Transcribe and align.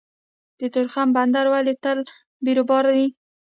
د 0.59 0.61
تورخم 0.73 1.07
بندر 1.17 1.45
ولې 1.53 1.73
تل 1.83 1.99
بیروبار 2.45 2.85
وي؟ 2.95 3.07